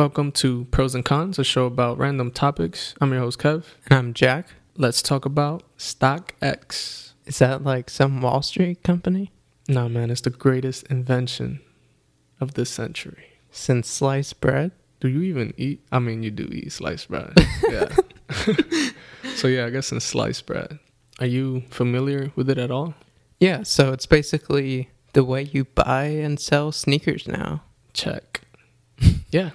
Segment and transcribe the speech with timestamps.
[0.00, 2.94] Welcome to Pros and Cons, a show about random topics.
[3.02, 3.64] I'm your host, Kev.
[3.86, 4.48] And I'm Jack.
[4.78, 7.12] Let's talk about StockX.
[7.26, 9.30] Is that like some Wall Street company?
[9.68, 11.60] No, man, it's the greatest invention
[12.40, 13.26] of this century.
[13.50, 14.72] Since sliced bread?
[15.00, 15.84] Do you even eat?
[15.92, 17.34] I mean, you do eat sliced bread.
[17.68, 17.94] Yeah.
[19.34, 20.78] so, yeah, I guess since sliced bread.
[21.18, 22.94] Are you familiar with it at all?
[23.38, 27.64] Yeah, so it's basically the way you buy and sell sneakers now.
[27.92, 28.40] Check.
[29.30, 29.50] yeah.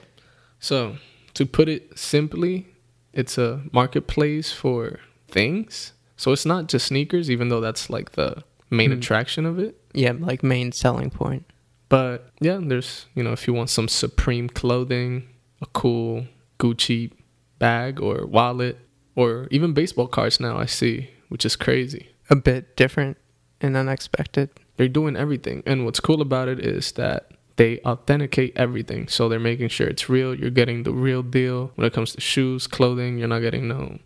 [0.66, 0.98] So,
[1.36, 2.66] to put it simply,
[3.14, 5.94] it's a marketplace for things.
[6.18, 8.98] So, it's not just sneakers, even though that's like the main Hmm.
[8.98, 9.80] attraction of it.
[9.94, 11.46] Yeah, like main selling point.
[11.88, 15.28] But yeah, there's, you know, if you want some Supreme clothing,
[15.62, 16.26] a cool
[16.58, 17.12] Gucci
[17.60, 18.80] bag or wallet,
[19.16, 22.10] or even baseball cards now, I see, which is crazy.
[22.32, 23.18] A bit different
[23.62, 24.50] and unexpected.
[24.78, 25.62] They're doing everything.
[25.68, 29.08] And what's cool about it is that they authenticate everything.
[29.08, 30.36] So they're making sure it's real.
[30.36, 33.18] You're getting the real deal when it comes to shoes, clothing.
[33.18, 34.00] You're not getting no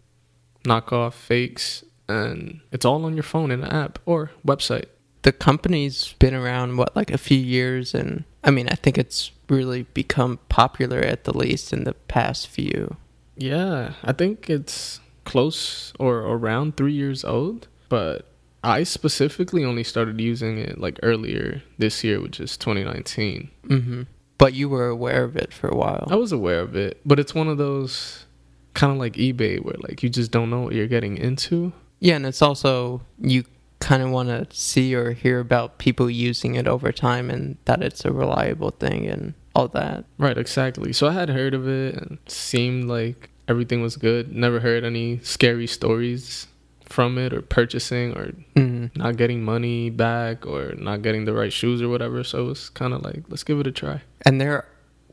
[0.64, 1.84] knockoff fakes.
[2.08, 4.86] And it's all on your phone in an app or website.
[5.22, 7.94] The company's been around, what, like a few years?
[7.94, 12.48] And I mean, I think it's really become popular at the least in the past
[12.48, 12.96] few.
[13.36, 17.68] Yeah, I think it's close or around three years old.
[17.90, 18.29] But
[18.64, 23.50] I specifically only started using it like earlier this year, which is 2019.
[23.68, 24.02] hmm
[24.38, 26.08] But you were aware of it for a while.
[26.12, 28.26] I was aware of it, but it's one of those
[28.74, 31.74] kind of like eBay where like you just don't know what you're getting into.
[32.00, 33.44] Yeah, and it's also you
[33.80, 37.82] kind of want to see or hear about people using it over time and that
[37.82, 40.06] it's a reliable thing and all that.
[40.18, 40.94] Right, exactly.
[40.94, 44.34] So I had heard of it and seemed like everything was good.
[44.34, 46.48] Never heard any scary stories
[46.90, 48.96] from it or purchasing or Mm.
[48.96, 52.24] not getting money back or not getting the right shoes or whatever.
[52.24, 54.02] So it was kind of like, let's give it a try.
[54.26, 54.66] And there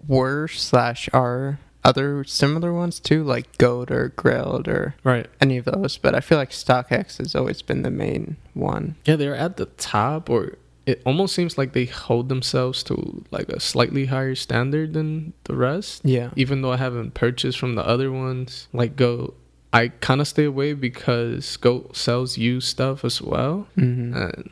[0.07, 5.27] were slash are other similar ones too, like Goat or Grailed or Right.
[5.41, 5.99] any of those.
[5.99, 8.97] But I feel like StockX has always been the main one.
[9.05, 13.49] Yeah, they're at the top or it almost seems like they hold themselves to like
[13.49, 16.03] a slightly higher standard than the rest.
[16.05, 16.31] Yeah.
[16.37, 19.37] even though I haven't purchased from the other ones, like Goat,
[19.77, 24.51] I kind of stay away because Goat sells used stuff as well, hmm and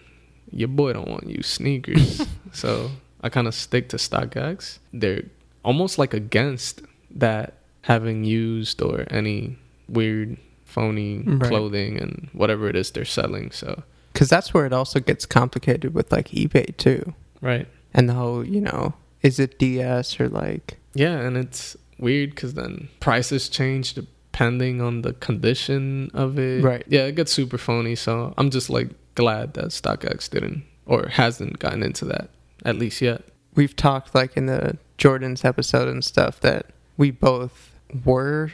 [0.52, 2.20] your boy don't want used sneakers,
[2.52, 2.90] so
[3.22, 4.78] I kind of stick to StockX.
[4.92, 5.24] They're
[5.64, 6.82] almost like against
[7.16, 7.48] that
[7.82, 9.56] having used or any
[9.88, 11.48] weird phony Right.
[11.48, 13.50] clothing and whatever it is they're selling.
[13.52, 17.14] So Because that's where it also gets complicated with like eBay too.
[17.41, 20.78] right, And the whole, you know, is it DS or like.
[20.94, 23.94] yeah, and it's weird because then prices change
[24.34, 26.65] depending on the condition of it.
[26.65, 26.84] Right.
[26.89, 27.95] Yeah, it gets super phony.
[27.95, 32.31] So I'm just like glad that StockX didn't or hasn't gotten into that
[32.65, 33.22] at least yet.
[33.55, 37.75] we've talked like in the Jordan's episode and stuff that we both
[38.05, 38.50] were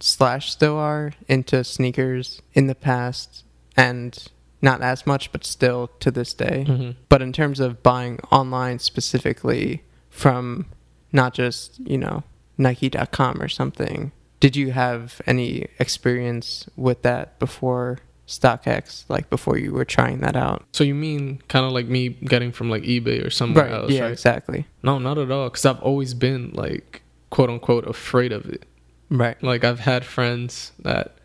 [0.00, 3.44] slash still are into sneakers in the past
[3.76, 4.28] and
[4.60, 6.64] not as much but still to this day.
[6.66, 6.90] Mm-hmm.
[7.08, 10.66] But in terms of buying online specifically from
[11.12, 12.24] not just, you know,
[12.56, 19.72] Nike.com or something, did you have any experience with that before StockX, like before you
[19.72, 20.64] were trying that out?
[20.72, 24.02] So you mean kind of like me getting from like eBay or somewhere else, yeah,
[24.02, 24.12] right?
[24.12, 24.66] exactly.
[24.82, 25.48] No, not at all.
[25.48, 28.66] Because I've always been like quote unquote afraid of it.
[29.10, 29.42] Right.
[29.42, 31.16] Like I've had friends that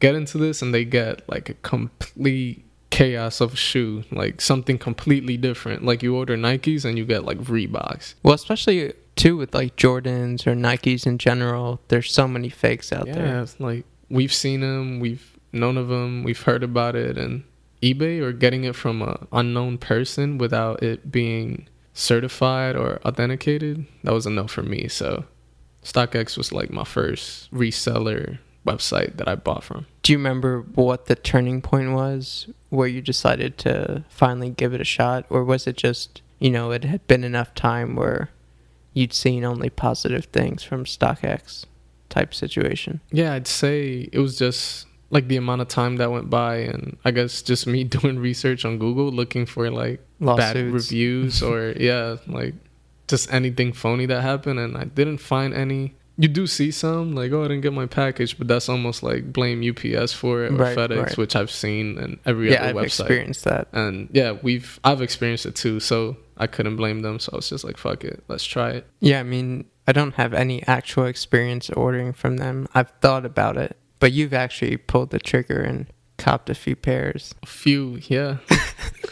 [0.00, 4.78] get into this and they get like a complete chaos of a shoe, like something
[4.78, 5.84] completely different.
[5.84, 8.14] Like you order Nikes and you get like Reeboks.
[8.22, 13.06] Well, especially too with like Jordans or Nikes in general, there's so many fakes out
[13.06, 13.40] yeah, there.
[13.42, 17.44] it's like we've seen them, we've known of them, we've heard about it, and
[17.82, 24.12] eBay or getting it from a unknown person without it being certified or authenticated, that
[24.12, 24.88] was a no for me.
[24.88, 25.24] So
[25.82, 29.86] StockX was like my first reseller website that I bought from.
[30.02, 34.80] Do you remember what the turning point was where you decided to finally give it
[34.80, 38.30] a shot, or was it just you know it had been enough time where
[38.94, 41.64] you'd seen only positive things from StockX
[42.08, 43.00] type situation?
[43.10, 46.96] Yeah, I'd say it was just like the amount of time that went by, and
[47.04, 52.16] I guess just me doing research on Google looking for like bad reviews or yeah,
[52.26, 52.54] like
[53.08, 55.94] just anything phony that happened, and I didn't find any.
[56.18, 59.32] You do see some like, oh, I didn't get my package, but that's almost like
[59.32, 61.16] blame UPS for it or Right, FedEx, right.
[61.18, 63.00] which I've seen and every yeah, other I've website.
[63.00, 63.68] experienced that.
[63.72, 67.18] And yeah, we've I've experienced it too, so I couldn't blame them.
[67.18, 68.86] So I was just like, fuck it, let's try it.
[69.00, 72.68] Yeah, I mean, I don't have any actual experience ordering from them.
[72.74, 75.86] I've thought about it, but you've actually pulled the trigger and
[76.18, 77.34] copped a few pairs.
[77.42, 78.36] A few, yeah.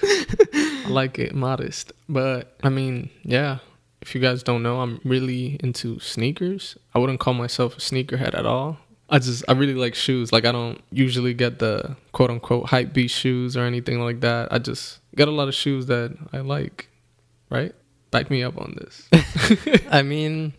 [0.03, 3.59] I like it modest, but I mean, yeah,
[4.03, 6.77] if you guys don't know, I'm really into sneakers.
[6.95, 8.79] I wouldn't call myself a sneakerhead at all.
[9.11, 10.33] I just I really like shoes.
[10.33, 14.53] Like I don't usually get the quote unquote hype beast shoes or anything like that.
[14.53, 16.89] I just get a lot of shoes that I like.
[17.51, 17.75] Right?
[18.13, 19.09] Back me up on this.
[19.91, 20.53] I mean,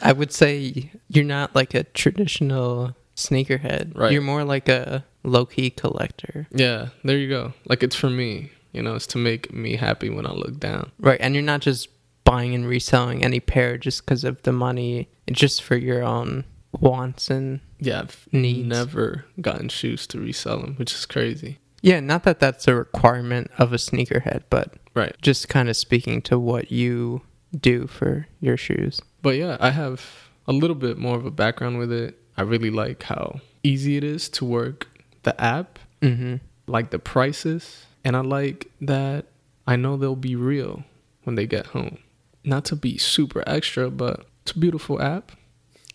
[0.00, 3.96] I would say you're not like a traditional sneakerhead.
[3.96, 4.12] Right.
[4.12, 6.46] You're more like a low key collector.
[6.52, 7.52] yeah, there you go.
[7.66, 8.50] Like it's for me.
[8.72, 10.90] You know, it's to make me happy when I look down.
[10.98, 11.20] Right.
[11.20, 11.88] And you're not just
[12.24, 16.44] buying and reselling any pair just because of the money, just for your own
[16.80, 18.66] wants and Yeah, I've Needs.
[18.66, 21.58] never gotten shoes to resell them, which is crazy.
[21.82, 25.14] yeah, not that that's a requirement of a sneakerhead, but Right.
[25.22, 27.22] just kind of speaking to what you
[27.58, 29.00] do for your shoes.
[29.22, 30.04] But yeah, I have
[30.48, 32.18] a little bit more of a background with it.
[32.36, 34.88] I really like how easy it is to work
[35.22, 36.36] the app, Mm-hmm.
[36.66, 39.26] like the prices, and I like that
[39.66, 40.84] I know they'll be real
[41.22, 41.98] when they get home.
[42.44, 45.32] Not to be super extra, but it's a beautiful app.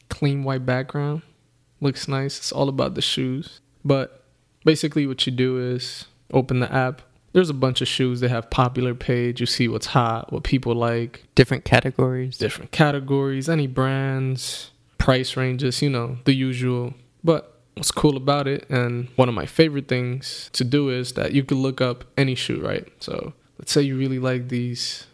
[0.09, 1.21] Clean white background.
[1.81, 2.37] Looks nice.
[2.37, 3.61] It's all about the shoes.
[3.85, 4.23] But
[4.65, 7.01] basically what you do is open the app.
[7.31, 8.19] There's a bunch of shoes.
[8.19, 9.39] They have popular page.
[9.39, 12.37] You see what's hot, what people like, Different categories.
[12.37, 16.95] different categories, any brands, price ranges, you know, the usual.
[17.23, 21.33] But what's cool about it, and one of my favorite things to do is that
[21.33, 22.87] you can look up any shoe, right?
[22.99, 25.05] So let's say you really like these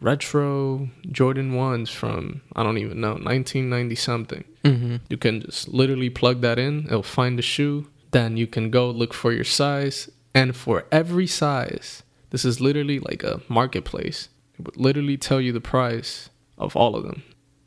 [0.00, 4.44] retro Jordan 1s from, I don't even know, 1990 something.
[4.64, 4.96] Mm-hmm.
[5.08, 7.86] You can just literally plug that in, it'll find the shoe.
[8.10, 10.10] Then you can go look for your size.
[10.34, 14.28] And for every size, this is literally like a marketplace.
[14.58, 17.22] It would literally tell you the price of all of them.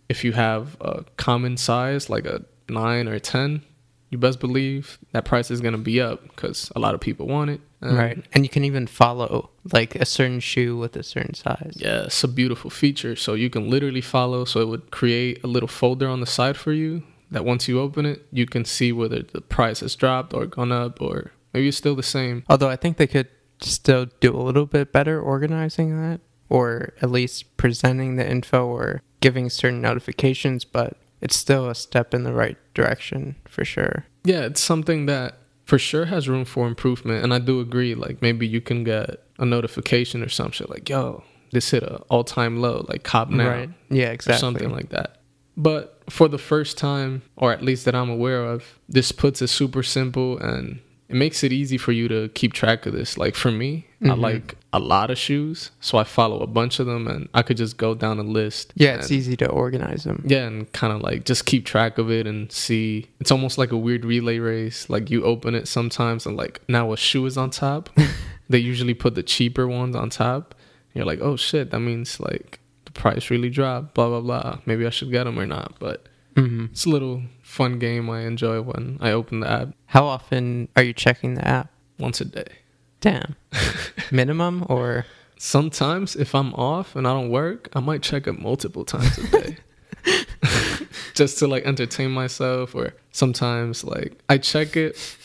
[0.09, 3.61] If you have a common size, like a 9 or a 10,
[4.09, 7.27] you best believe that price is going to be up because a lot of people
[7.27, 7.61] want it.
[7.81, 8.25] And Right.
[8.33, 11.73] And you can even follow like a certain shoe with a certain size.
[11.75, 13.15] Yeah, it's a beautiful feature.
[13.15, 14.45] So you can literally follow.
[14.45, 17.79] So it would create a little folder on the side for you that once you
[17.79, 21.69] open it, you can see whether the price has dropped or gone up or maybe
[21.69, 22.43] it's still the same.
[22.49, 23.29] Although I think they could
[23.61, 29.01] still do a little bit better organizing that or at least presenting the info or
[29.21, 34.05] giving certain notifications, but it's still a step in the right direction for sure.
[34.25, 35.37] Yeah, it's something that
[35.71, 37.23] for sure has room for improvement.
[37.23, 37.95] And I do agree.
[37.95, 41.23] Like maybe you can get a notification or some shit like, yo,
[41.53, 43.47] this hit a all time low, like cop now.
[43.49, 43.69] Right.
[43.89, 44.35] Yeah, exactly.
[44.35, 45.21] or something like that.
[45.55, 49.47] But for the first time, or at least that I'm aware of, this puts it
[49.47, 53.17] super simple and it makes it easy for you to keep track of this.
[53.17, 54.19] Like for me, I Mhm.
[54.19, 57.57] like a lot of shoes, so I follow a bunch of them and I could
[57.57, 58.71] just go down a list.
[58.75, 60.23] yeah, it's easy to organize them.
[60.25, 63.09] Yeah, and kind of like just keep track of it and see.
[63.19, 64.89] It's almost like a weird relay race.
[64.89, 67.89] Like you open it sometimes and like now a shoe is on top.
[68.49, 70.55] they usually put the cheaper ones on top.
[70.93, 73.93] You're like, oh shit, that means like the price really dropped.
[73.93, 74.59] Blah blah blah.
[74.65, 75.73] Maybe I should get them or not.
[75.79, 76.07] But
[76.37, 80.69] hmm it's a little fun game I enjoy when I open the app How often
[80.77, 81.69] are you checking the app?
[81.99, 82.47] once a day.
[83.01, 83.35] Damn.
[84.11, 85.05] Minimum or
[85.43, 89.27] Sometimes if I'm off and I don't work, I might check it multiple times a
[89.27, 89.57] day.
[91.15, 95.17] Just to like entertain myself or sometimes like I check it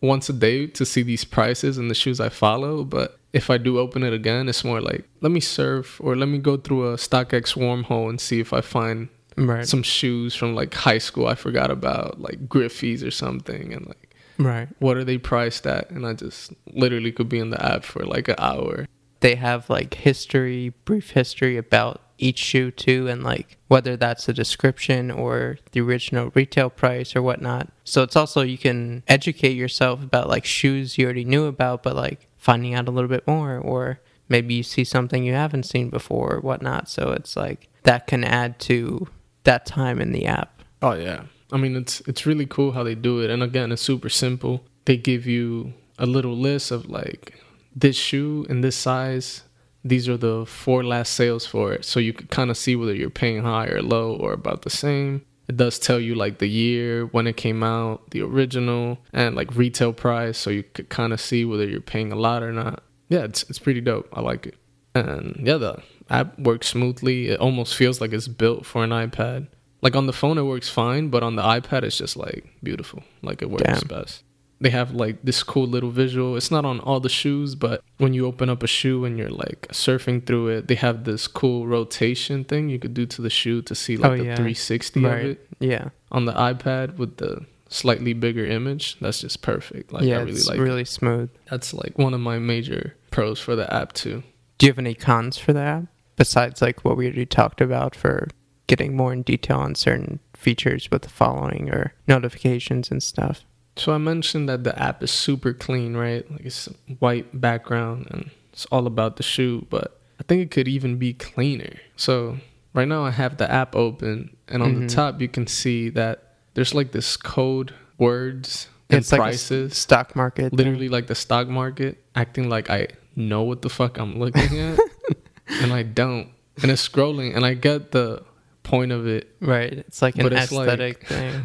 [0.00, 3.58] once a day to see these prices and the shoes I follow, but if I
[3.58, 6.92] do open it again, it's more like let me surf or let me go through
[6.92, 9.66] a StockX wormhole and see if I find right.
[9.66, 14.05] some shoes from like high school I forgot about, like Griffey's or something and like
[14.38, 14.68] right.
[14.78, 15.90] what are they priced at?
[15.90, 18.86] And I just literally could be in the app for like an hour.
[19.20, 24.32] They have like history, brief history about each shoe too, and like whether that's the
[24.32, 27.70] description or the original retail price or whatnot.
[27.84, 31.96] So it's also you can educate yourself about like shoes you already knew about, but
[31.96, 35.90] like finding out a little bit more, or maybe you see something you haven't seen
[35.90, 36.88] before or whatnot.
[36.88, 39.08] So it's like that can add to
[39.44, 40.62] that time in the app.
[40.82, 41.24] Oh yeah.
[41.52, 43.30] I mean it's it's really cool how they do it.
[43.30, 44.64] And again, it's super simple.
[44.84, 47.40] They give you a little list of like
[47.74, 49.42] this shoe in this size.
[49.84, 51.84] These are the four last sales for it.
[51.84, 54.70] So you could kind of see whether you're paying high or low or about the
[54.70, 55.24] same.
[55.48, 59.54] It does tell you like the year, when it came out, the original, and like
[59.54, 60.38] retail price.
[60.38, 62.82] So you could kind of see whether you're paying a lot or not.
[63.08, 64.08] Yeah, it's it's pretty dope.
[64.12, 64.56] I like it.
[64.96, 67.28] And yeah, the app works smoothly.
[67.28, 69.46] It almost feels like it's built for an iPad.
[69.86, 73.00] Like on the phone, it works fine, but on the iPad, it's just like beautiful.
[73.22, 73.88] Like it works Damn.
[73.88, 74.24] best.
[74.60, 76.34] They have like this cool little visual.
[76.36, 79.36] It's not on all the shoes, but when you open up a shoe and you're
[79.44, 83.30] like surfing through it, they have this cool rotation thing you could do to the
[83.30, 84.34] shoe to see like Oh, the yeah.
[84.36, 85.90] 360 of it Yeah.
[86.10, 88.96] on the iPad with the slightly bigger image.
[89.00, 89.92] That's just perfect.
[89.92, 90.58] Like yeah, I really it's like.
[90.58, 90.88] really it.
[90.88, 91.28] smooth.
[91.50, 94.22] That's like one of my major pros for the app too.
[94.58, 95.84] Do you have any cons for the app?
[96.16, 98.26] besides like what we already talked about for
[98.66, 103.44] getting more in detail on certain features with the following or notifications and stuff.
[103.76, 106.28] So I mentioned that the app is super clean, right?
[106.30, 106.68] Like it's
[106.98, 111.12] white background and it's all about the shoe, but I think it could even be
[111.12, 111.74] cleaner.
[111.96, 112.38] So
[112.74, 114.88] right now I have the app open and on Mhm.
[114.88, 116.22] the top you can see that
[116.54, 119.76] there's like this code words and it's like prices.
[119.76, 120.50] stock market.
[120.50, 120.56] thing.
[120.56, 124.78] literally like the stock market, acting like I know what the fuck I'm looking at,
[125.60, 126.28] and I don't.
[126.62, 128.22] And it's scrolling, and I get the
[128.66, 129.34] point of it.
[129.40, 129.72] Right.
[129.72, 131.42] It's like an it's like- aesthetic thing.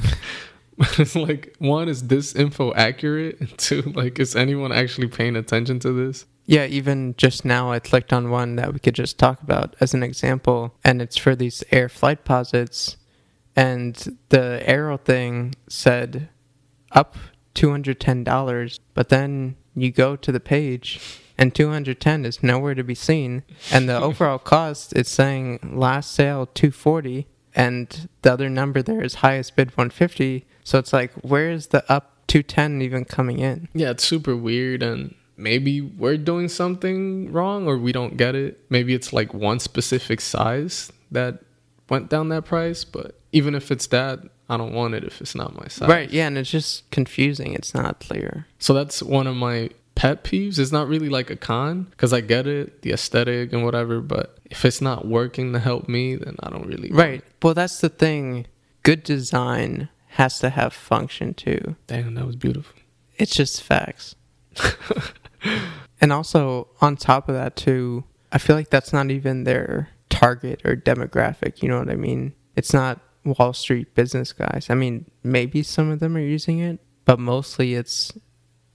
[0.77, 3.39] But it's like, one, is this info accurate?
[3.39, 6.25] And two, like, is anyone actually paying attention to this?
[6.45, 9.93] Yeah, even just now I clicked on one that we could just talk about as
[9.93, 12.95] an example, and it's for these Air Flightposites.
[13.55, 16.29] And the arrow thing said
[16.93, 17.15] up
[17.53, 20.99] $210, but then you go to the page
[21.41, 23.41] and 210 is nowhere to be seen.
[23.71, 29.15] And the overall cost is saying last sale 240 and the other number there is
[29.15, 30.45] highest bid 150.
[30.63, 33.69] So it's like, where is the up 210 even coming in?
[33.73, 38.63] Yeah, it's super weird, and maybe we're doing something wrong or we don't get it.
[38.69, 41.39] Maybe it's like one specific size that
[41.89, 45.33] went down that price, but even if it's that, I don't want it if it's
[45.33, 45.89] not my size.
[45.89, 47.53] Right, yeah, and it's just confusing.
[47.53, 48.45] It's not clear.
[48.59, 50.59] So that's one of my pet peeves.
[50.59, 54.01] It's not really like a con because I get it, the aesthetic and whatever.
[54.01, 56.91] But if it's not working to help me, then I don't really.
[56.91, 57.23] Right.
[57.41, 58.47] Well, that's the thing.
[58.83, 61.75] Good design has to have function too.
[61.87, 62.77] Damn, that was beautiful.
[63.17, 64.15] It's just facts.
[66.01, 70.61] and also, on top of that, too, I feel like that's not even their target
[70.65, 71.61] or demographic.
[71.61, 72.33] You know what I mean?
[72.55, 74.67] It's not Wall Street business guys.
[74.69, 78.11] I mean, maybe some of them are using it, but mostly it's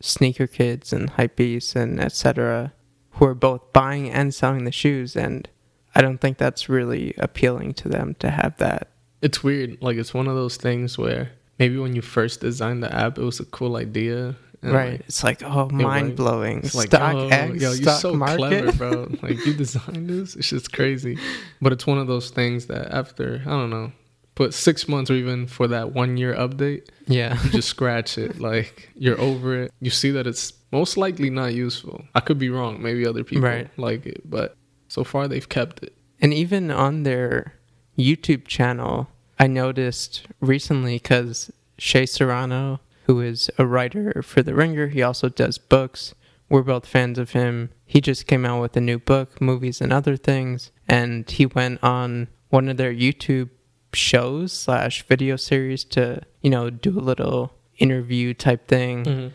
[0.00, 2.73] sneaker kids and hypebeasts and etc.
[3.12, 5.17] who are both buying and selling the shoes.
[5.17, 5.49] And
[5.95, 8.88] I don't think that's really appealing to them to have that.
[9.23, 9.79] It's weird.
[9.81, 13.25] Like it's one of those things where maybe when you first designed the app, it
[13.25, 14.37] was a cool idea.
[14.62, 14.93] and, right.
[14.93, 15.73] like, it's like, oh, worked.
[15.73, 16.59] mind blowing.
[16.59, 18.37] It's like, Stock oh, X, yo, you're stock so market.
[18.37, 19.09] clever, bro.
[19.23, 20.37] Like you designed this.
[20.37, 21.19] It's just crazy.
[21.62, 23.93] But it's one of those things that after I don't know,
[24.37, 27.43] put six months or even for that one year update, yeah.
[27.43, 28.38] you just scratch it.
[28.47, 29.73] Like you're over it.
[29.81, 32.05] You see that it's most likely not useful.
[32.14, 32.81] I could be wrong.
[32.81, 33.69] Maybe other people Right.
[33.76, 34.57] like it, but
[34.88, 35.95] so far they've kept it.
[36.21, 37.55] And even on their
[37.99, 44.88] YouTube channel, I noticed recently because Shea Serrano, who is a writer for The Ringer,
[44.88, 46.14] he also does books.
[46.49, 47.71] We're both fans of him.
[47.87, 51.83] He just came out with a new book, Movies and Other Things, and he went
[51.83, 53.50] on one of their YouTube
[53.97, 59.05] shows slash video series to, you know, do a little interview type thing.
[59.05, 59.29] Mm-hmm.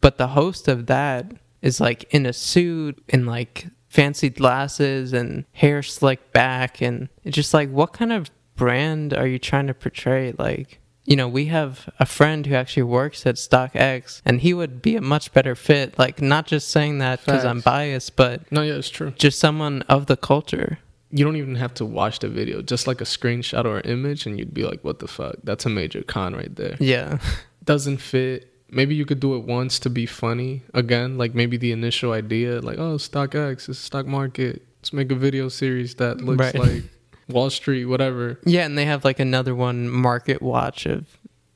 [0.00, 1.32] But the host of that
[1.62, 7.34] is like in a suit and like fancy glasses and hair slicked back and it's
[7.34, 10.32] just like what kind of brand are you trying to portray?
[10.38, 14.82] Like you know we have a friend who actually works at StockX and he would
[14.82, 15.98] be a much better fit.
[15.98, 19.12] Like not just saying that because I'm biased but No, yeah, it's true.
[19.16, 20.78] just someone of the culture
[21.10, 24.26] You don't even have to watch the video, just like a screenshot or an image,
[24.26, 25.36] and you'd be like, "What the fuck?
[25.44, 27.18] That's a major con right there." yeah
[27.64, 28.52] Doesn't fit.
[28.70, 30.62] Maybe you could do it once to be funny.
[30.74, 34.62] Again, like maybe the initial idea, like, "Oh, stock X, it's stock market.
[34.80, 36.54] Let's make a video series that looks Right.
[36.58, 36.82] like
[37.28, 41.06] Wall Street, whatever." yeah and they have like another one market watch of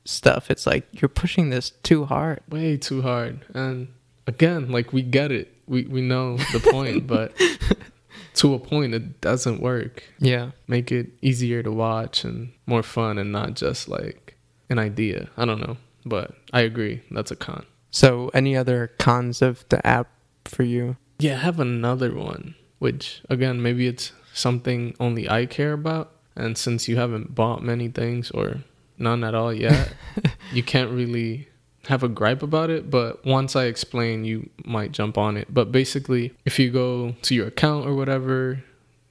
[0.03, 3.39] stuff it's like you're pushing this too hard way too hard.
[3.53, 3.89] And
[4.27, 5.53] again, like we get it.
[5.67, 7.33] We we know the point, but
[8.41, 10.03] to a point it doesn't work.
[10.19, 14.35] yeah Make it easier to watch and more fun and not just like
[14.69, 15.29] an idea.
[15.37, 15.77] I don't know.
[16.05, 17.03] But I agree.
[17.11, 17.65] That's a con.
[17.91, 20.07] so any other cons of the app
[20.45, 25.73] for you Yeah, I have another one, which again, maybe it's something only I care
[25.73, 26.07] about.
[26.35, 28.63] And since you haven't bought many things or
[28.97, 29.93] none at all yet,
[30.55, 31.47] you can't really
[31.87, 32.89] have a gripe about it.
[32.89, 35.47] But once I explain, you might jump on it.
[35.53, 38.63] But basically, if you go to your account or whatever,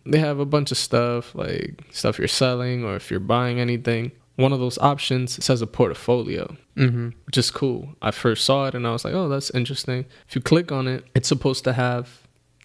[0.07, 4.13] they have a bunch of stuff like stuff you're selling or if you're buying anything.
[4.37, 7.91] One of those options says a portfolio mm-hmm which is cool.
[8.01, 10.07] I first saw it and I was like, oh, that's interesting.
[10.29, 12.23] If you click on it, it's supposed to have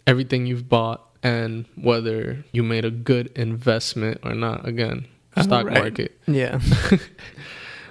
[0.07, 4.65] everything you've bought and whether you made a good investment or not.
[4.67, 5.07] Again,
[5.37, 5.77] Oh, stock right.
[5.79, 6.17] market.
[6.27, 6.61] yeah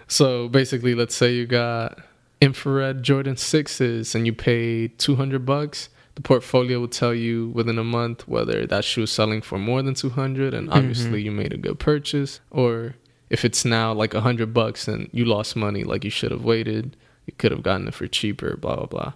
[0.09, 1.99] So basically, let's say you got
[2.41, 5.89] infrared Jordan 6s and you paid 200 bucks.
[6.15, 9.83] The portfolio will tell you within a month whether that shoe is selling for more
[9.83, 10.79] than 200 and mm-hmm.
[10.79, 12.95] obviously you made a good purchase or
[13.31, 16.97] if it's now like 100 bucks and you lost money like you should have waited,
[17.27, 19.13] you could have gotten it for cheaper, blah blah blah.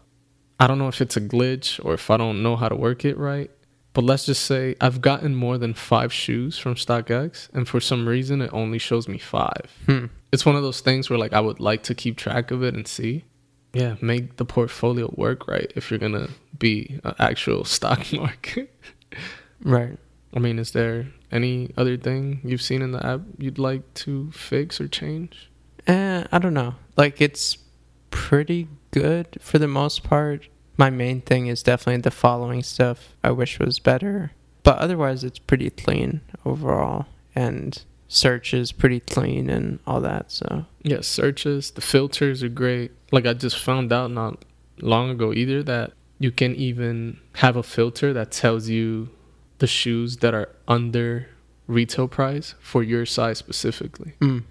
[0.59, 3.05] I don't know if it's a glitch or if I don't know how to work
[3.05, 3.51] it right.
[3.95, 8.07] But let's just say I've gotten more than five shoes from StockX, and for some
[8.07, 9.73] reason it only shows me five.
[9.87, 10.07] Hmm.
[10.33, 12.75] It's one of those things where like I would like to keep track of it
[12.75, 13.25] and see.
[13.73, 16.29] Yeah, make the portfolio work right if you're gonna
[16.59, 18.75] be an actual stock market.
[19.63, 19.99] Right.
[20.35, 24.31] I mean, is there any other thing you've seen in the app you'd like to
[24.33, 25.51] fix or change?
[25.87, 26.75] Eh, I don't know.
[26.97, 27.59] Like it's
[28.11, 30.49] pretty good for the most part.
[30.79, 34.33] My main thing is definitely the following stuff I wish was better.
[34.63, 40.65] But otherwise it's pretty clean overall and search is pretty clean and all that, so
[40.83, 42.93] Yeah, searches, the filters are great.
[43.13, 44.45] Like I just found out not
[44.81, 49.11] long ago either that you can even have a filter that tells you
[49.59, 51.29] the shoes that are under
[51.67, 54.43] retail price for your size specifically, mm.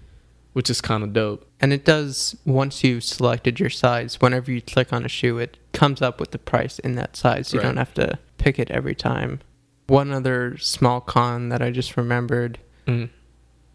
[0.52, 1.46] Which is kind of dope.
[1.60, 5.56] And it does once you've selected your size, whenever you click on a shoe, it
[5.72, 7.52] comes up with the price in that size.
[7.52, 7.66] You Right.
[7.66, 9.40] don't have to pick it every time.
[9.86, 13.10] One other small con that I just remembered, Mm.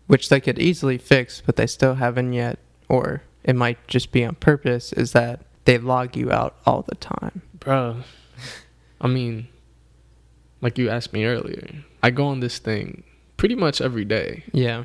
[0.08, 4.24] which they could easily fix, but they still haven't yet, or it might just be
[4.26, 7.42] on purpose, is that they log you out all the time.
[7.60, 7.98] Bro,
[9.02, 9.48] I mean,
[10.62, 13.04] like you asked me earlier, I go on this thing
[13.38, 14.44] pretty much every day.
[14.52, 14.84] Yeah.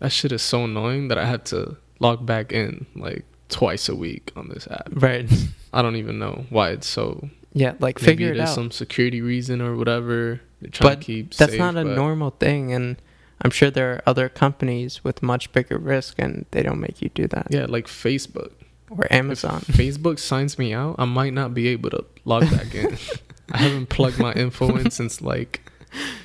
[0.00, 3.94] That shit is so annoying that I have to log back in like twice a
[3.94, 4.88] week on this app.
[4.92, 5.30] Right.
[5.72, 7.28] I don't even know why it's so.
[7.52, 8.48] yeah, like Maybe figure it out.
[8.48, 10.40] some security reason or whatever.
[10.60, 12.96] They're trying But to keep That's safe, not a normal thing, and
[13.42, 17.08] I'm sure there are other companies with much bigger risk, and they don't make you
[17.14, 17.46] do that.
[17.50, 18.52] Yeah, like Facebook.
[18.90, 19.60] Or If Amazon.
[19.66, 22.98] Facebook signs me out, I might not be able to log back in.
[23.52, 25.62] I haven't plugged my info in since like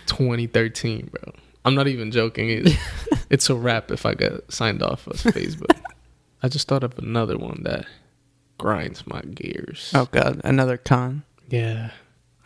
[0.07, 1.33] 2013, bro.
[1.63, 2.49] I'm not even joking.
[2.49, 2.77] It,
[3.29, 5.77] it's a wrap if I get signed off of Facebook.
[6.43, 7.85] I just thought of another one that
[8.57, 9.91] grinds my gears.
[9.95, 11.23] Oh god, another con.
[11.49, 11.91] Yeah.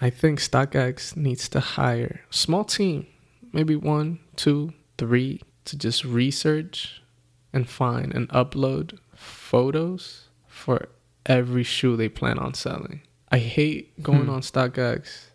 [0.02, 3.06] I think StockX needs to hire a small team,
[3.52, 7.02] maybe one, two, three, to just research
[7.52, 10.88] and find and upload photos for
[11.26, 13.02] every shoe they plan on selling.
[13.32, 14.30] I hate going Hmm.
[14.32, 15.26] on StockX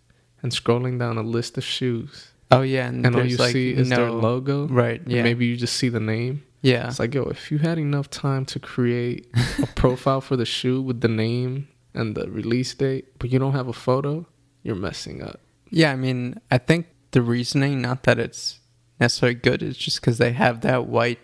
[0.43, 3.73] and scrolling down a list of shoes Oh yeah, and, and all you like see
[3.73, 4.67] is no their logo.
[4.69, 5.01] right.
[5.07, 6.43] Yeah, Maybe you just see the name.
[6.63, 9.27] yeah, It's like, yo, if you had enough time to create
[9.63, 13.53] a profile for the shoe with the name and the release date, but you don't
[13.53, 14.27] have a photo,
[14.63, 15.41] you're messing up.
[15.71, 15.93] yeah.
[15.93, 18.61] I mean, I think the reasoning, not that it's
[18.99, 21.21] necessarily good, is just because they have that white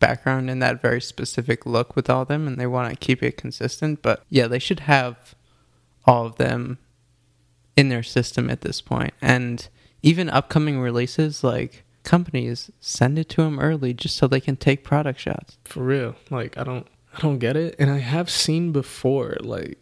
[0.00, 3.22] background and that very specific look with all of them, and they want to keep
[3.22, 4.02] it consistent.
[4.02, 5.34] But yeah, they should have
[6.04, 6.78] all of them
[7.76, 9.68] in their system at this point, and
[10.02, 14.82] even upcoming releases, like companies send it to them early just so they can take
[14.84, 15.58] product shots.
[15.64, 16.16] For real.
[16.30, 16.86] Like I don't
[17.16, 17.76] I don't get it.
[17.78, 19.78] And I have seen before, like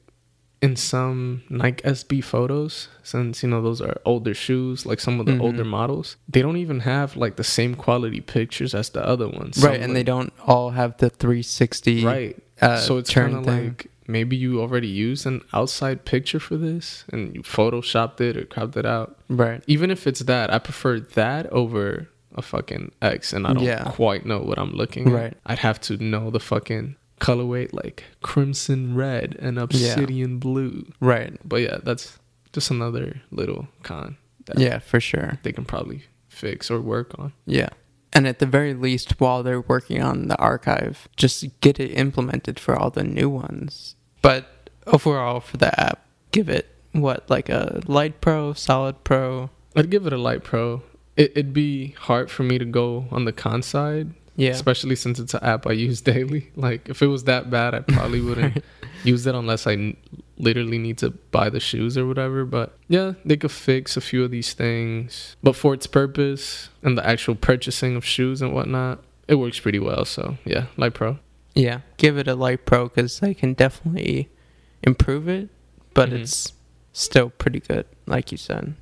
[0.60, 5.26] in some Nike SB photos, since you know those are older shoes, like some of
[5.26, 5.40] the Mhm.
[5.40, 9.62] older models, they don't even have like the same quality pictures as the other ones.
[9.64, 12.36] right, Some, and they don't all have the 360 right.
[12.60, 17.04] uh, so it's kind of like maybe you already used an outside picture for this
[17.12, 19.16] and you photoshopped it or cropped it out.
[19.28, 19.62] right.
[19.66, 23.84] Even if it's that, I prefer that over a fucking X, and I don't Yeah.
[23.90, 25.12] quite know what I'm looking at.
[25.14, 25.36] Right.
[25.46, 30.86] I'd have to know the fucking colorway, like crimson red and obsidian blue.
[31.00, 31.36] Right.
[31.44, 32.18] But yeah, that's
[32.52, 35.38] just another little con that Yeah, for sure.
[35.42, 37.32] they can probably fix or work on.
[37.46, 37.70] Yeah.
[38.12, 42.58] And at the very least, while they're working on the archive, just get it implemented
[42.58, 43.94] for all the new ones.
[44.22, 44.46] But
[44.86, 49.50] overall, for the app, give it what, like a light pro, solid pro?
[49.76, 50.82] I'd give it a light pro.
[51.16, 54.50] It, it'd be hard for me to go on the con side, Yeah.
[54.50, 56.50] especially since it's an app I use daily.
[56.56, 58.64] Like if it was that bad, I probably wouldn't
[59.04, 59.96] use it unless I n-
[60.38, 62.44] literally need to buy the shoes or whatever.
[62.44, 65.36] But yeah, they could fix a few of these things.
[65.42, 69.78] But for its purpose and the actual purchasing of shoes and whatnot, it works pretty
[69.78, 70.04] well.
[70.04, 71.18] So yeah, Light Pro.
[71.54, 71.80] Yeah.
[71.96, 74.28] Give it a light pro because they can definitely
[74.82, 75.48] improve it,
[75.94, 76.20] but Mhm.
[76.20, 76.52] it's
[76.92, 78.74] still pretty good, like you said.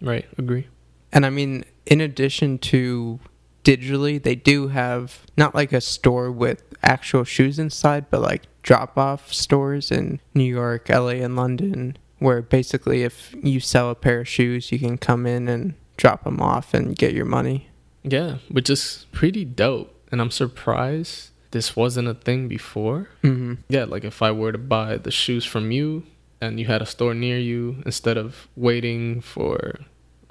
[0.00, 0.66] Right, agree.
[1.12, 3.20] And I mean, in addition to
[3.64, 8.96] digitally, they do have not like a store with actual shoes inside, but like drop
[8.98, 14.20] off stores in New York, LA, and London, where basically if you sell a pair
[14.20, 17.68] of shoes, you can come in and drop them off and get your money.
[18.04, 19.92] Yeah, which is pretty dope.
[20.12, 23.08] And I'm surprised this wasn't a thing before.
[23.22, 23.54] Mm-hmm.
[23.76, 26.02] Yeah, like if I were to buy the shoes from you
[26.40, 29.52] and you had a store near you, instead of waiting for,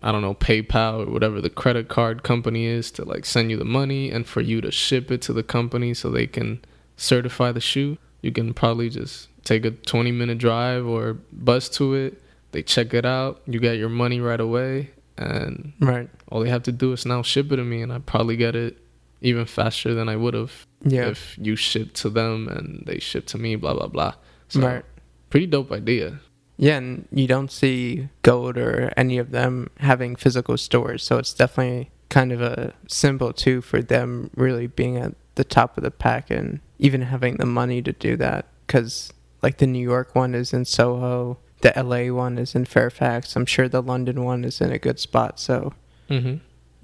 [0.04, 3.58] I don't know, PayPal or whatever the credit card company is to like send you
[3.58, 6.50] the money and for you to ship it to the company so they can
[6.96, 11.94] certify the shoe, you can probably just take a 20 minute drive or bus to
[11.96, 12.22] it.
[12.52, 16.08] they check it out, you get your money right away, and Right.
[16.30, 18.56] all they have to do is now ship it to me, and I probably get
[18.56, 18.78] it
[19.22, 20.54] even faster than I would have
[20.86, 21.08] Yeah.
[21.10, 23.56] if you ship to them and they ship to me.
[23.56, 24.14] Blah blah blah.
[24.50, 24.86] So right.
[25.30, 26.20] pretty dope idea.
[26.58, 31.34] Yeah, and you don't see Goat or any of them having physical stores, so it's
[31.34, 35.92] definitely kind of a symbol too for them really being at the top of the
[35.92, 38.46] pack and even having the money to do that.
[38.66, 43.36] Because like the New York one is in Soho, the LA one is in Fairfax.
[43.36, 45.40] I'm sure the London one is in a good spot.
[45.40, 45.74] So
[46.10, 46.36] Mm-hmm.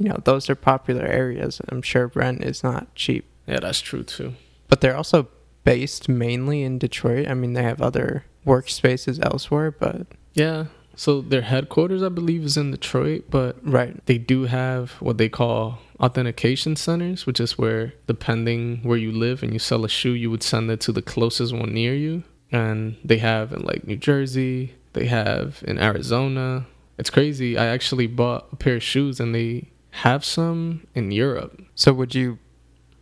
[0.03, 1.61] you know those are popular areas.
[1.69, 4.33] I'm sure rent is not cheap, Yeah, that's true too.
[4.69, 5.27] but they're also
[5.63, 7.27] based mainly in Detroit.
[7.27, 10.65] I mean, they have other workspaces elsewhere, but Yeah.
[10.95, 15.29] So their headquarters, I believe, is in Detroit, but right, they do have what they
[15.29, 20.11] call authentication centers, which is where, depending where you live and you sell a shoe,
[20.13, 22.23] you would send it to the closest one near you.
[22.51, 26.65] And they have in like New Jersey, they have in Arizona.
[26.97, 27.57] It's crazy.
[27.57, 31.61] I actually bought a pair of shoes and they have some in Europe.
[31.75, 32.37] So would you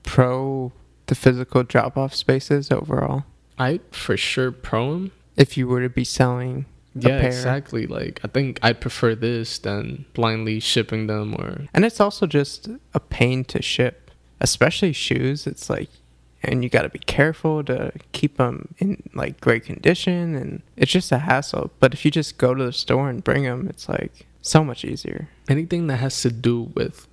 [0.04, 0.72] pro
[1.08, 3.26] the physical drop off spaces overall
[3.58, 5.12] I for sure pro them.
[5.36, 7.28] if you were to be selling a Yeah, pair?
[7.28, 7.88] exactly.
[7.88, 12.70] Like I think I'd prefer this than blindly shipping them or And it's also just
[12.94, 15.46] a pain to ship, especially shoes.
[15.48, 15.90] It's like
[16.42, 20.92] and you got to be careful to keep them in like great condition and it's
[20.92, 21.72] just a hassle.
[21.82, 24.86] But if you just go to the store and bring them, it's like so much
[24.86, 25.28] easier.
[25.50, 27.09] anything that has to do with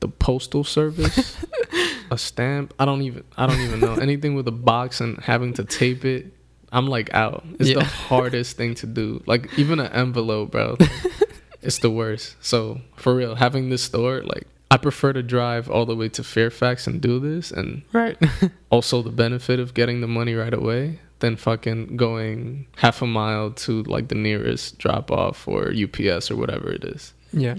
[0.00, 1.36] the postal service
[2.10, 5.52] a stamp i don't even i don't even know anything with a box and having
[5.54, 6.32] to tape it
[6.72, 7.76] i'm like out it's Yeah.
[7.80, 10.76] the hardest thing to do like even an envelope bro
[11.62, 15.84] it's the worst so for real having this store like i prefer to drive all
[15.86, 18.16] the way to fairfax and do this and Right.
[18.70, 23.50] also the benefit of getting the money right away than fucking going half a mile
[23.50, 27.56] to like the nearest drop off or ups or whatever it is yeah.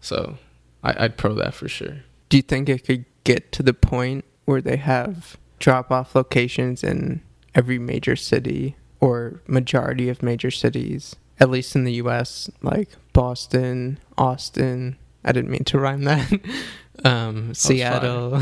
[0.00, 0.36] so
[0.82, 1.98] I, I'd pro that for sure.
[2.28, 6.84] Do you think it could get to the point where they have drop off locations
[6.84, 7.20] in
[7.54, 13.98] every major city or majority of major cities, at least in the US, like Boston,
[14.16, 14.96] Austin?
[15.24, 16.40] I didn't mean to rhyme that.
[17.04, 18.40] um, Seattle,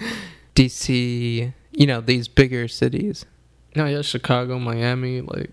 [0.54, 3.24] DC, you know, these bigger cities.
[3.76, 5.50] No, yeah, Chicago, Miami, like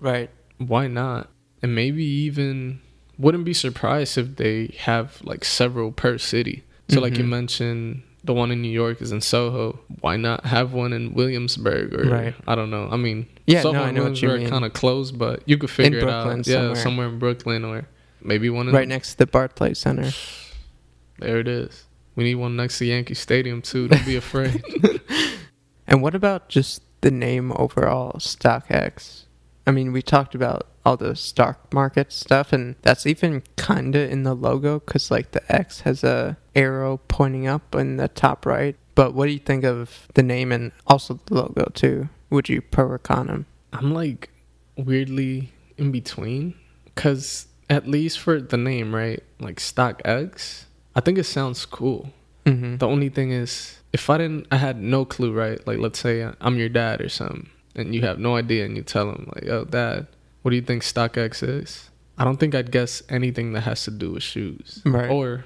[0.00, 0.30] Right.
[0.58, 1.30] why not?
[1.62, 2.80] And maybe even
[3.20, 6.64] wouldn't be surprised if they have like several per city.
[6.88, 7.28] So like you Mhm.
[7.28, 9.78] mentioned the one in New York is in Soho.
[10.00, 12.34] Why not have one in Williamsburg or Right.
[12.46, 12.88] I don't know.
[12.90, 14.50] I mean, Yeah, Soho no, I know what you Williamsburg mean.
[14.50, 16.46] kind of close, but you could figure it Brooklyn out.
[16.46, 16.76] Yeah, somewhere.
[16.76, 17.86] somewhere in Brooklyn or
[18.22, 20.10] maybe one in Right next to the Barclays Center.
[21.18, 21.84] There it is.
[22.16, 23.88] We need one next to Yankee Stadium too.
[23.88, 24.62] Don't be afraid.
[25.86, 29.24] And what about just the name overall, StockX?
[29.66, 34.10] I mean, we talked about all the stock market stuff, and that's even kind of
[34.10, 38.46] in the logo because, like, the X has a arrow pointing up in the top
[38.46, 38.76] right.
[38.94, 42.08] But what do you think of the name and also the logo too?
[42.30, 43.46] Would you pro or con them?
[43.72, 44.30] I'm like
[44.76, 49.22] weirdly in between because at least for the name, right?
[49.38, 52.10] Like stock x i think it sounds cool.
[52.46, 52.78] Mm-hmm.
[52.78, 55.64] The only thing is, if I didn't, I had no clue, right?
[55.66, 58.82] Like, let's say I'm your dad or something, and you have no idea, and you
[58.82, 60.06] tell him, like, "Oh, dad,
[60.42, 63.90] what do you think StockX is?" I don't think I'd guess anything that has to
[63.90, 65.08] do with shoes Right.
[65.08, 65.44] or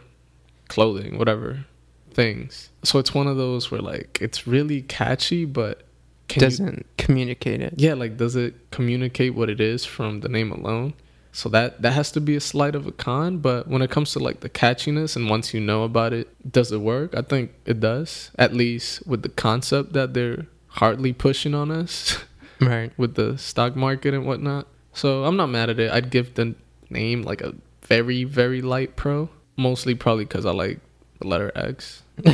[0.69, 1.67] clothing, whatever
[2.11, 2.71] things.
[2.83, 5.83] So it's one of those where like it's really catchy, but
[6.29, 7.75] can doesn't communicate it.
[7.77, 10.95] yeah like does it communicate what it is from the name alone
[11.33, 14.13] so that that has to be a slight of a con but when it comes
[14.13, 17.53] to like the catchiness and once you know about it does it work i think
[17.67, 22.17] it does at least with the concept that they're hardly pushing on us
[22.61, 22.91] Right.
[22.97, 26.55] with the stock market and whatnot so i'm not mad at it i'd give the
[26.91, 30.81] name like a very very light pro mostly probably because i like
[31.21, 32.03] the letter x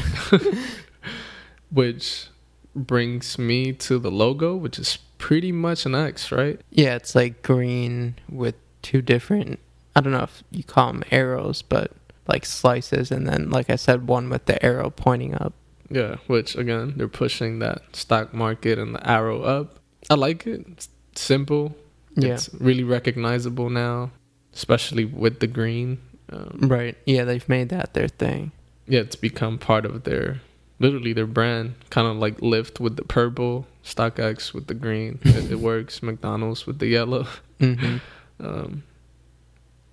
[1.71, 2.29] which
[2.75, 7.43] brings me to the logo which is pretty much an x right Yeah, it's like
[7.43, 9.59] green with two different,
[9.95, 11.93] I don't know if you call them arrows, but
[12.27, 13.11] like slices.
[13.11, 15.53] And then, like I said, one with the arrow pointing up.
[15.91, 19.79] Yeah, which again, they're pushing that stock market and the arrow up.
[20.09, 20.65] I like it.
[20.69, 21.77] It's simple.
[22.17, 22.35] Yeah.
[22.35, 24.11] It's really recognizable now,
[24.53, 25.99] especially with the green.
[26.33, 26.97] Um, Right.
[27.07, 28.53] Yeah, they've made that their thing.
[28.87, 30.41] yeah, it's become part of their,
[30.79, 31.75] literally their brand.
[31.91, 35.19] Kind of like Lyft with the purple, StockX with the green.
[35.25, 36.03] it, it works.
[36.03, 37.27] McDonald's with the yellow.
[37.59, 37.97] hmm
[38.43, 38.85] Um,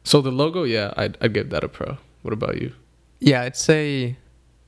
[0.06, 1.97] so the logo, yeah, I'd, I'd give that a pro.
[2.21, 2.71] What about you?
[3.19, 4.15] Yeah, I'd say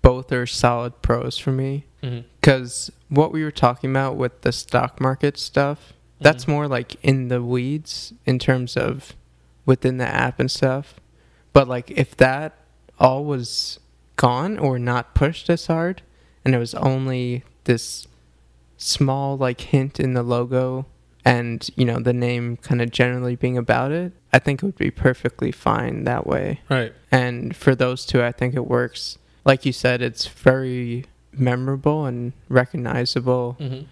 [0.01, 1.85] both are solid pros for me.
[2.03, 2.27] Mm-hmm.
[2.41, 7.27] Because what we were talking about with the stock market stuff, that's more like in
[7.29, 9.13] the weeds in terms of
[9.65, 10.95] within the app and stuff.
[11.53, 12.57] But like if that
[12.99, 13.79] all was
[14.15, 16.01] gone or not pushed as hard
[16.43, 18.07] and it was only this
[18.77, 20.85] small like hint in the logo
[21.25, 24.77] and you know the name kind of generally being about it, I think it would
[24.77, 26.61] be perfectly fine that way.
[26.69, 26.93] Right.
[27.11, 29.17] And for those two, I think it works.
[29.45, 33.83] Like you said, it's very memorable and recognizable Mm-hmm.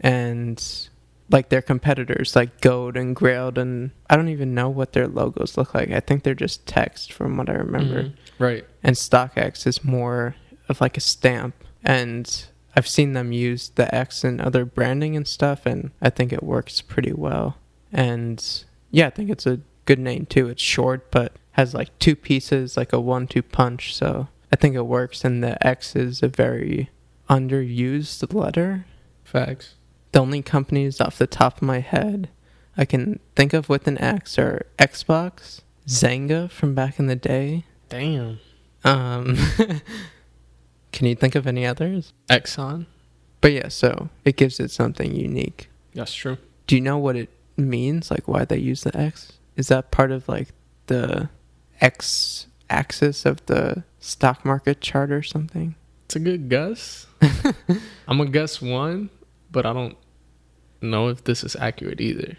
[0.00, 0.88] and
[1.30, 5.56] like their competitors like Goat and Grailed and I don't even know what their logos
[5.56, 5.90] look like.
[5.90, 8.04] I think they're just text from what I remember.
[8.04, 8.42] Mm-hmm.
[8.42, 8.64] Right.
[8.82, 10.36] And StockX is more
[10.68, 15.26] of like a stamp and I've seen them use the X in other branding and
[15.26, 17.56] stuff and I think it works pretty well.
[17.92, 18.44] And
[18.90, 20.48] yeah, I think it's a good name too.
[20.48, 24.74] It's short but has like two pieces like a one two punch, so I think
[24.74, 26.90] it works and the X is a very
[27.30, 28.84] underused letter
[29.24, 29.74] Facts.
[30.14, 32.28] The only companies off the top of my head
[32.76, 37.64] I can think of with an X are Xbox, Xanga from back in the day.
[37.88, 38.38] Damn.
[38.84, 39.36] Um,
[40.92, 42.12] can you think of any others?
[42.30, 42.86] Exxon.
[43.40, 45.68] But yeah, so it gives it something unique.
[45.94, 46.38] That's true.
[46.68, 48.08] Do you know what it means?
[48.12, 49.32] Like why they use the X?
[49.56, 50.50] Is that part of like
[50.86, 51.28] the
[51.80, 55.74] X axis of the stock market chart or something?
[56.04, 57.08] It's a good guess.
[58.06, 59.10] I'm gonna guess one,
[59.50, 59.96] but I don't
[60.90, 62.36] know if this is accurate either.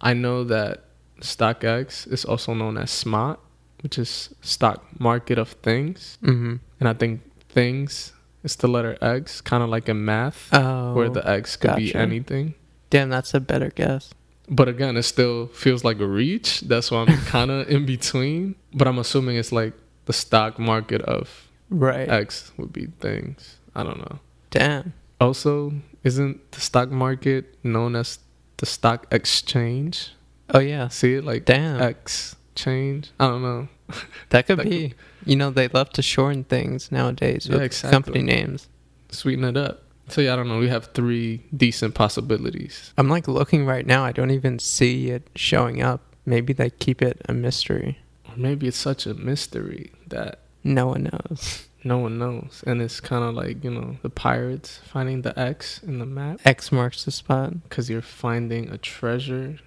[0.00, 0.84] I know that
[1.20, 3.38] StockX is also known as SMOT,
[3.82, 6.56] which is stock market of things, Mm-hmm.
[6.80, 8.12] and I think things
[8.44, 11.94] is the letter X, kind of like in math, Oh, where the X could be
[11.94, 12.54] anything.
[12.90, 14.10] damn, that's a better guess.
[14.50, 16.60] But again, it still feels like a reach.
[16.62, 18.54] That's why I'm kind of in between.
[18.72, 19.74] But I'm assuming it's like
[20.06, 22.08] the stock market of Right.
[22.08, 23.58] X would be things.
[23.74, 24.20] I don't know.
[24.50, 24.94] Damn.
[25.20, 25.74] Also,
[26.08, 28.18] isn't the stock market known as
[28.56, 30.12] the stock exchange?
[30.54, 30.88] Oh yeah.
[30.88, 31.80] See it like Damn.
[31.82, 33.10] exchange?
[33.20, 33.68] I don't know.
[34.30, 34.94] That could That could- be.
[35.26, 37.90] You know, they love to shorten things nowadays Yeah, with exactly.
[37.96, 38.68] company names.
[39.10, 39.82] Sweeten it up.
[40.08, 40.58] So yeah, I don't know.
[40.58, 42.94] We have three decent possibilities.
[42.96, 44.04] I'm like looking right now.
[44.04, 46.00] I don't even see it showing up.
[46.24, 47.98] Maybe they keep it a mystery.
[48.26, 51.66] Or maybe it's such a mystery that No one knows.
[51.84, 52.62] no one knows.
[52.66, 56.40] And it's kind of like, you know, the pirates finding the X in the map
[56.44, 57.62] X marks the spot.
[57.64, 59.58] because you're finding a treasure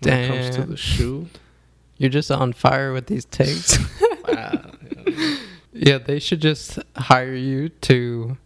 [0.00, 0.70] when it comes to Damn.
[0.70, 1.28] the shoe.
[1.96, 3.78] You're just on fire with these takes.
[4.28, 4.72] wow.
[5.06, 5.36] Yeah.
[5.72, 8.36] yeah, they should just hire you to.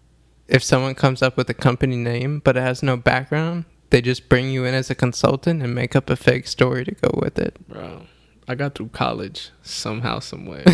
[0.49, 4.29] If someone comes up with a company name but it has no background, they just
[4.29, 7.39] bring you in as a consultant and make up a fake story to go with
[7.39, 7.57] it.
[7.69, 8.03] Bro,
[8.47, 10.65] I got through college somehow, some way.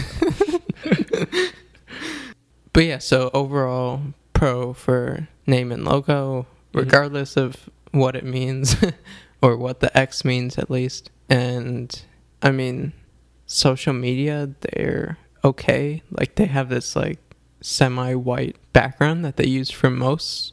[2.74, 4.02] But yeah, so overall
[4.34, 6.80] pro for name and logo, Mhm.
[6.80, 8.76] regardless of what it means
[9.42, 11.10] or what the X means at least.
[11.30, 11.98] And
[12.42, 12.92] I mean,
[13.46, 16.02] social media, they're okay.
[16.10, 17.20] Like they have this like
[17.62, 20.52] semi-white background that they use for most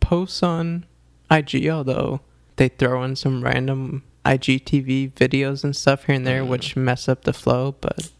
[0.00, 0.84] posts on
[1.30, 2.20] IG, although
[2.56, 6.48] they throw in some random IGTV videos and stuff here and there, Mm.
[6.48, 7.74] which mess up the flow.
[7.80, 8.10] But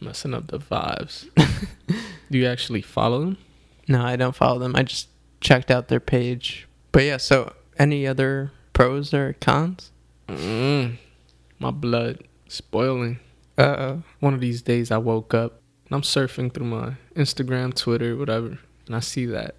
[0.00, 1.28] Messing up the vibes.
[2.30, 3.38] Do you actually follow them?
[3.88, 4.76] No, I don't follow them.
[4.76, 5.08] I just
[5.40, 6.66] checked out their page.
[6.92, 9.92] But yeah, so any other pros or cons?
[10.28, 10.98] Mm,
[11.58, 13.20] my blood spoiling.
[13.56, 18.16] Uh One of these days I woke up and I'm surfing through my Instagram, Twitter,
[18.16, 19.54] whatever, and I see that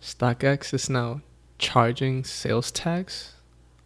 [0.00, 1.22] StockX is now
[1.58, 3.34] charging sales tax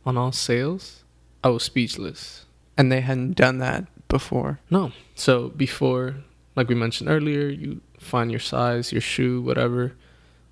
[0.05, 1.05] on all sales.
[1.42, 2.44] I was speechless.
[2.77, 4.61] And they hadn't done that before.
[4.71, 4.92] No.
[5.14, 6.16] So before,
[6.57, 9.94] like we mentioned earlier, you find your size, your shoe, whatever,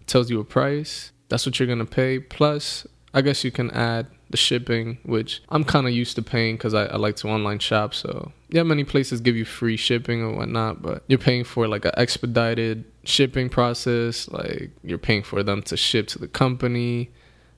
[0.01, 1.13] it tells you a price.
[1.29, 2.19] That's what you're gonna pay.
[2.19, 6.57] Plus, I guess you can add the shipping, which I'm kind of used to paying
[6.57, 7.95] because I, I like to online shop.
[7.95, 11.85] So yeah, many places give you free shipping or whatnot, but you're paying for like
[11.85, 14.29] an expedited shipping process.
[14.29, 17.11] Like you're paying for them to ship to the company,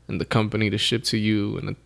[0.09, 1.77] and the company to ship to you and a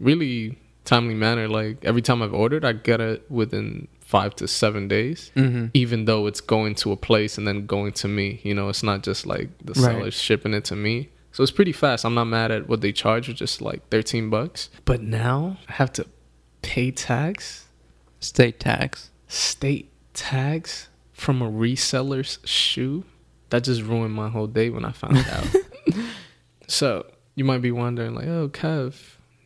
[0.00, 0.58] really
[0.90, 1.46] timely manner.
[1.48, 5.66] Like every time I've ordered, I get it within five to seven days, Mm-hmm.
[5.74, 8.40] even though it's going to a place and then going to me.
[8.42, 9.84] You know, it's not just like the Right.
[9.84, 11.08] seller's shipping it to me.
[11.32, 12.04] So it's pretty fast.
[12.04, 14.68] I'm not mad at what they charge, it's just like 13 bucks.
[14.84, 16.06] But now I have to
[16.62, 17.66] pay tax,
[18.18, 19.10] State tax.
[19.28, 23.04] state tax from a reseller's shoe.
[23.50, 25.46] That just ruined my whole day when I found out.
[26.66, 28.94] so you might be wondering, like, oh, Kev,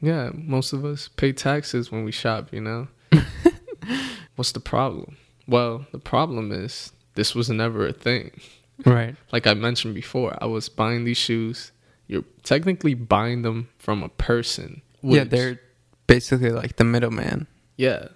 [0.04, 2.88] yeah, most of us pay taxes when we shop, you know?
[4.36, 5.16] What's the problem?
[5.46, 8.30] Well, the problem is this was never a thing.
[8.84, 9.14] Right.
[9.32, 11.72] Like I mentioned before, I was buying these shoes.
[12.06, 14.82] You're technically buying them from a person.
[15.02, 15.60] yeah, they're
[16.06, 17.46] basically like the middleman.
[17.76, 18.08] yeah.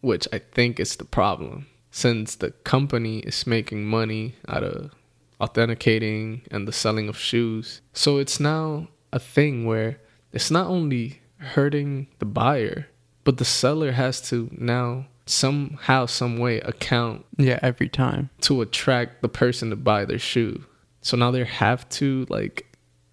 [0.00, 1.66] which I think is the problem.
[1.90, 4.92] Since the company is making money out of
[5.40, 7.80] authenticating and the selling of shoes.
[7.92, 9.98] So it's now a thing where
[10.32, 12.88] it's not only hurting the buyer,
[13.24, 18.30] but the seller has to now somehow, some way account Yeah, every time.
[18.42, 20.64] to attract the person to buy their shoe.
[21.02, 22.66] So now they have to like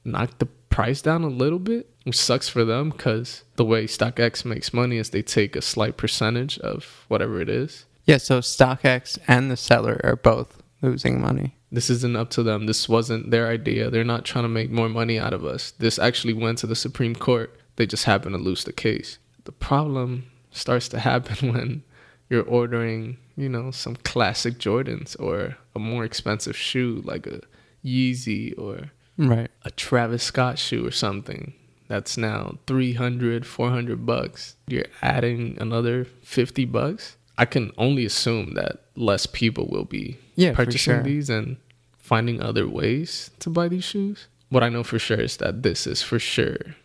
[0.04, 4.46] knock the price down a little bit, which sucks for them because the way StockX
[4.46, 7.86] makes money is they take a slight percentage of whatever it is.
[8.06, 11.56] Yeah, so StockX and the seller are both losing money.
[11.72, 12.66] This isn't up to them.
[12.66, 13.90] This wasn't their idea.
[13.90, 15.72] They're not trying to make more money out of us.
[15.72, 17.58] This actually went to the Supreme Court.
[17.76, 19.18] They just happened to lose the case.
[19.44, 21.84] The problem starts to happen when
[22.30, 27.42] you're ordering, you know, some classic Jordans or a more expensive shoe like a
[27.84, 29.50] Yeezy or Right.
[29.64, 31.54] a Travis Scott shoe or something
[31.88, 34.56] that's now 300, 400 bucks.
[34.68, 37.16] You're adding another 50 bucks.
[37.38, 41.04] I can only assume that less people will be Yeah, purchasing sure.
[41.04, 41.58] these and
[41.98, 44.28] finding other ways to buy these shoes.
[44.50, 46.76] What I know for sure is that this is for sure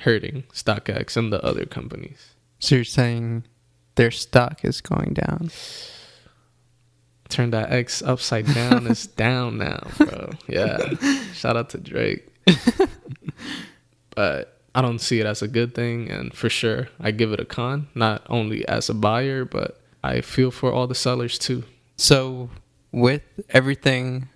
[0.00, 2.34] hurting StockX and the other companies.
[2.58, 3.44] So you're saying
[3.96, 5.50] their stock is going down.
[7.28, 8.86] Turn that X upside down.
[8.86, 10.30] it's down now, bro.
[10.48, 10.94] Yeah.
[11.32, 12.28] Shout out to Drake.
[14.14, 16.10] but I don't see it as a good thing.
[16.10, 20.20] And for sure, I give it a con, not only as a buyer, but I
[20.20, 21.64] feel for all the sellers too.
[21.96, 22.50] So
[22.92, 24.28] with everything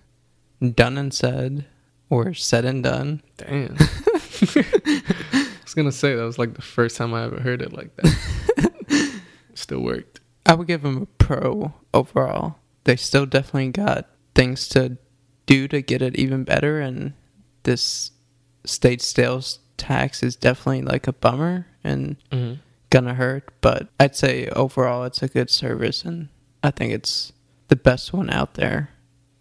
[0.73, 1.65] done and said,
[2.09, 3.75] or said and done, Damn.
[3.79, 7.73] I was going to say that was like the first time I ever heard it
[7.73, 9.21] like that.
[9.53, 10.19] Still worked.
[10.45, 12.59] I would give them a pro overall.
[12.85, 14.97] They still definitely got things to
[15.45, 17.13] do to get it even better, and
[17.63, 18.11] this
[18.65, 22.61] state sales tax is definitely like a bummer and Mm-hmm.
[22.89, 23.51] gonna hurt.
[23.59, 26.29] But I'd say overall it's a good service, and
[26.63, 27.33] I think it's
[27.67, 28.89] the best one out there.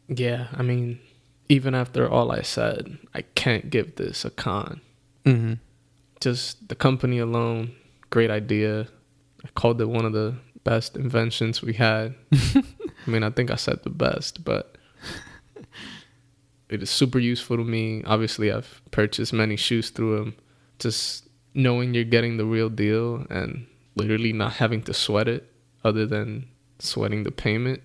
[0.08, 1.00] Yeah, I mean,
[1.48, 4.80] even after all I said, I can't give this a con.
[5.24, 5.54] Mm-hmm.
[6.20, 7.74] just the company alone,
[8.10, 8.86] great idea.
[9.44, 12.14] I called it one of the best inventions we had.
[12.32, 12.62] I
[13.06, 14.76] mean, I think I said the best, but
[16.68, 18.02] it is super useful to me.
[18.04, 20.36] Obviously, I've purchased many shoes through them.
[20.78, 25.50] Just knowing you're getting the real deal and literally not having to sweat it
[25.84, 26.46] other than
[26.78, 27.80] sweating the payment.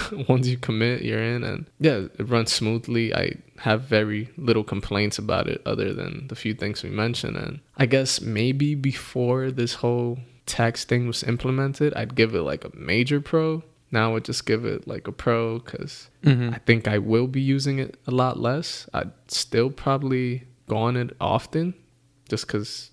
[0.28, 3.14] Once you commit, you're in, and yeah, it runs smoothly.
[3.14, 7.36] I have very little complaints about it, other than the few things we mentioned.
[7.36, 12.64] And I guess maybe before this whole tax thing was implemented, I'd give it like
[12.64, 13.62] a major pro.
[13.90, 16.54] Now I would just give it like a pro because Mm-hmm.
[16.54, 18.88] I think I will be using it a lot less.
[18.94, 21.74] I'd still probably go on it often
[22.28, 22.90] just because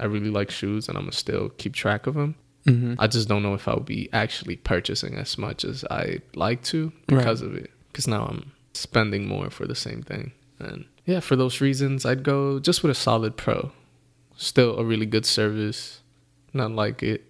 [0.00, 2.36] I really like shoes and I'm gonna still keep track of them.
[2.66, 2.94] Mm-hmm.
[2.98, 6.92] I just don't know if I'll be actually purchasing as much as I like to
[7.06, 7.70] because of it.
[7.88, 10.32] Because now I'm spending more for the same thing.
[10.58, 13.72] And yeah, for those reasons, I'd go just with a solid pro.
[14.36, 16.00] Still a really good service.
[16.52, 17.24] Not like it.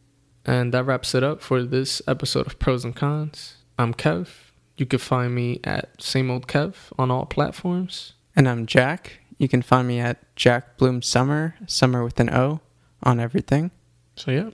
[0.44, 3.56] And that wraps it up for this episode of Pros and Cons.
[3.78, 4.28] I'm Kev.
[4.76, 8.14] You can find me at Same Old Kev on all platforms.
[8.34, 9.20] And I'm Jack.
[9.38, 12.60] You can find me at Jack Bloom Summer, Summer with an O,
[13.02, 13.70] on everything.
[14.16, 14.50] So yeah,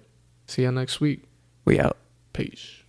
[0.46, 1.24] see you next week.
[1.64, 1.96] We out.
[2.32, 2.82] Peace.